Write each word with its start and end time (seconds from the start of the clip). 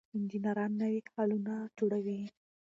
انجنیران 0.15 0.71
نوي 0.81 0.99
حلونه 1.13 1.53
جوړوي. 1.77 2.21